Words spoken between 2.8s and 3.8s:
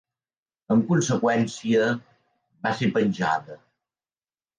penjada.